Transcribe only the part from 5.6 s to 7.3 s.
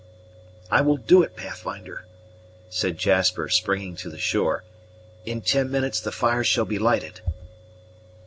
minutes the fire shall be lighted."